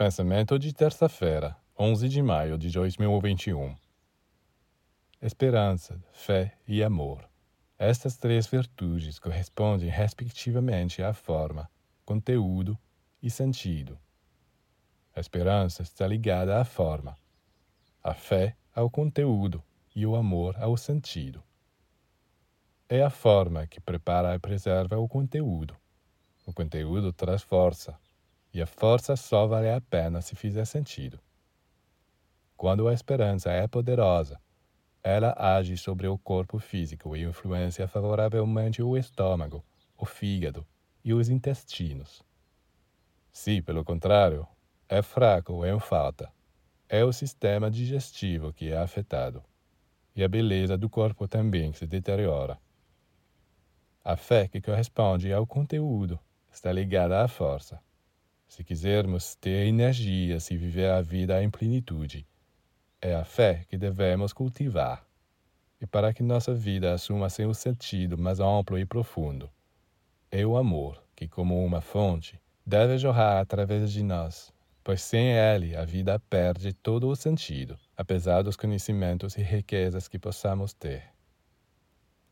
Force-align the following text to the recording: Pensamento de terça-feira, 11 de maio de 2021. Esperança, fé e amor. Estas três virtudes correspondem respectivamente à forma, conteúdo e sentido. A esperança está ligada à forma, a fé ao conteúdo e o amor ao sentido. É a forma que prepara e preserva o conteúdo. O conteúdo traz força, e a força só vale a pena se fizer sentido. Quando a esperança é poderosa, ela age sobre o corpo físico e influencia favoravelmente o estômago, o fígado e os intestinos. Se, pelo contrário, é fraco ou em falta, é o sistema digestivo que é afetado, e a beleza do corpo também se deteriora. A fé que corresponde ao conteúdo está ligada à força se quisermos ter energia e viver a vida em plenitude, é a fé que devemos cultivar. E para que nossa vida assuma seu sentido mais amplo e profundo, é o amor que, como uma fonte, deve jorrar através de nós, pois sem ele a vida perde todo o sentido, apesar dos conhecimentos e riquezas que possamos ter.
Pensamento 0.00 0.58
de 0.58 0.72
terça-feira, 0.72 1.54
11 1.78 2.08
de 2.08 2.22
maio 2.22 2.56
de 2.56 2.70
2021. 2.70 3.76
Esperança, 5.20 6.02
fé 6.10 6.56
e 6.66 6.82
amor. 6.82 7.28
Estas 7.78 8.16
três 8.16 8.46
virtudes 8.46 9.18
correspondem 9.18 9.90
respectivamente 9.90 11.02
à 11.02 11.12
forma, 11.12 11.68
conteúdo 12.02 12.78
e 13.22 13.28
sentido. 13.28 13.98
A 15.14 15.20
esperança 15.20 15.82
está 15.82 16.06
ligada 16.06 16.58
à 16.58 16.64
forma, 16.64 17.14
a 18.02 18.14
fé 18.14 18.56
ao 18.74 18.88
conteúdo 18.88 19.62
e 19.94 20.06
o 20.06 20.16
amor 20.16 20.56
ao 20.56 20.78
sentido. 20.78 21.42
É 22.88 23.02
a 23.02 23.10
forma 23.10 23.66
que 23.66 23.82
prepara 23.82 24.34
e 24.34 24.38
preserva 24.38 24.96
o 24.96 25.06
conteúdo. 25.06 25.76
O 26.46 26.54
conteúdo 26.54 27.12
traz 27.12 27.42
força, 27.42 27.98
e 28.52 28.60
a 28.60 28.66
força 28.66 29.14
só 29.16 29.46
vale 29.46 29.70
a 29.70 29.80
pena 29.80 30.20
se 30.20 30.34
fizer 30.34 30.64
sentido. 30.64 31.20
Quando 32.56 32.88
a 32.88 32.92
esperança 32.92 33.50
é 33.50 33.66
poderosa, 33.66 34.40
ela 35.02 35.34
age 35.38 35.76
sobre 35.78 36.06
o 36.06 36.18
corpo 36.18 36.58
físico 36.58 37.16
e 37.16 37.22
influencia 37.22 37.88
favoravelmente 37.88 38.82
o 38.82 38.96
estômago, 38.96 39.64
o 39.96 40.04
fígado 40.04 40.66
e 41.02 41.14
os 41.14 41.30
intestinos. 41.30 42.22
Se, 43.32 43.62
pelo 43.62 43.84
contrário, 43.84 44.46
é 44.88 45.00
fraco 45.00 45.54
ou 45.54 45.66
em 45.66 45.78
falta, 45.78 46.30
é 46.88 47.04
o 47.04 47.12
sistema 47.12 47.70
digestivo 47.70 48.52
que 48.52 48.70
é 48.70 48.76
afetado, 48.76 49.42
e 50.14 50.24
a 50.24 50.28
beleza 50.28 50.76
do 50.76 50.90
corpo 50.90 51.28
também 51.28 51.72
se 51.72 51.86
deteriora. 51.86 52.58
A 54.04 54.16
fé 54.16 54.48
que 54.48 54.60
corresponde 54.60 55.32
ao 55.32 55.46
conteúdo 55.46 56.18
está 56.50 56.72
ligada 56.72 57.22
à 57.22 57.28
força 57.28 57.80
se 58.50 58.64
quisermos 58.64 59.36
ter 59.36 59.68
energia 59.68 60.36
e 60.50 60.56
viver 60.56 60.90
a 60.90 61.00
vida 61.00 61.40
em 61.40 61.48
plenitude, 61.48 62.26
é 63.00 63.14
a 63.14 63.24
fé 63.24 63.64
que 63.68 63.78
devemos 63.78 64.32
cultivar. 64.32 65.06
E 65.80 65.86
para 65.86 66.12
que 66.12 66.20
nossa 66.20 66.52
vida 66.52 66.92
assuma 66.92 67.30
seu 67.30 67.54
sentido 67.54 68.18
mais 68.18 68.40
amplo 68.40 68.76
e 68.76 68.84
profundo, 68.84 69.48
é 70.32 70.44
o 70.44 70.56
amor 70.56 71.00
que, 71.14 71.28
como 71.28 71.64
uma 71.64 71.80
fonte, 71.80 72.40
deve 72.66 72.98
jorrar 72.98 73.40
através 73.40 73.92
de 73.92 74.02
nós, 74.02 74.52
pois 74.82 75.00
sem 75.00 75.30
ele 75.30 75.76
a 75.76 75.84
vida 75.84 76.18
perde 76.18 76.72
todo 76.72 77.08
o 77.08 77.14
sentido, 77.14 77.78
apesar 77.96 78.42
dos 78.42 78.56
conhecimentos 78.56 79.36
e 79.36 79.42
riquezas 79.42 80.08
que 80.08 80.18
possamos 80.18 80.72
ter. 80.72 81.04